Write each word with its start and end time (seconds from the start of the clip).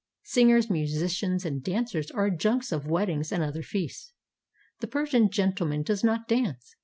Singers, 0.23 0.67
musicians, 0.67 1.45
and 1.45 1.63
dancers 1.63 2.09
are 2.09 2.25
adjuncts 2.25 2.71
of 2.71 2.87
weddings 2.87 3.31
and 3.31 3.43
other 3.43 3.61
feasts. 3.61 4.13
The 4.79 4.87
Persian 4.87 5.29
gentleman 5.29 5.83
does 5.83 6.03
not 6.03 6.27
dance. 6.27 6.75